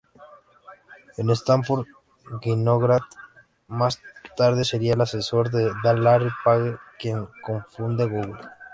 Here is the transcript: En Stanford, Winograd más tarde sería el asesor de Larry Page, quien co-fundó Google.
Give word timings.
En 1.17 1.29
Stanford, 1.35 1.85
Winograd 2.43 3.03
más 3.67 4.01
tarde 4.35 4.65
sería 4.65 4.95
el 4.95 5.01
asesor 5.01 5.51
de 5.51 5.71
Larry 5.83 6.31
Page, 6.43 6.75
quien 6.97 7.27
co-fundó 7.43 8.09
Google. 8.09 8.41